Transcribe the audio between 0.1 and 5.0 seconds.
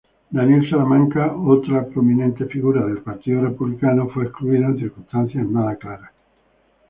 Daniel Salamanca, otra prominente figura del Partido Republicano, fue excluido en